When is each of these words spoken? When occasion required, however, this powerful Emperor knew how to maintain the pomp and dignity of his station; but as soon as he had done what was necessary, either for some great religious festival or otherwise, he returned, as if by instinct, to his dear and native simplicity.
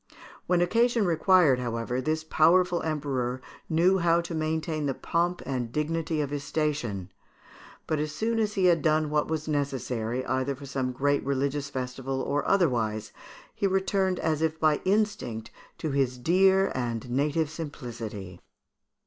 When 0.47 0.61
occasion 0.61 1.05
required, 1.05 1.59
however, 1.59 2.01
this 2.01 2.23
powerful 2.23 2.81
Emperor 2.81 3.39
knew 3.69 3.99
how 3.99 4.19
to 4.21 4.33
maintain 4.33 4.87
the 4.87 4.95
pomp 4.95 5.43
and 5.45 5.71
dignity 5.71 6.21
of 6.21 6.31
his 6.31 6.43
station; 6.43 7.11
but 7.85 7.99
as 7.99 8.11
soon 8.11 8.39
as 8.39 8.53
he 8.55 8.65
had 8.65 8.81
done 8.81 9.11
what 9.11 9.27
was 9.27 9.47
necessary, 9.47 10.25
either 10.25 10.55
for 10.55 10.65
some 10.65 10.91
great 10.91 11.23
religious 11.23 11.69
festival 11.69 12.19
or 12.19 12.43
otherwise, 12.47 13.11
he 13.53 13.67
returned, 13.67 14.17
as 14.17 14.41
if 14.41 14.59
by 14.59 14.81
instinct, 14.85 15.51
to 15.77 15.91
his 15.91 16.17
dear 16.17 16.71
and 16.73 17.07
native 17.11 17.51
simplicity. 17.51 18.41